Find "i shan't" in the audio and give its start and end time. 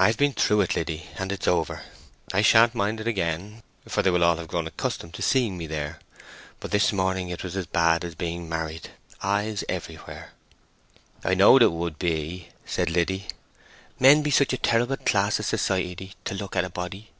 2.32-2.74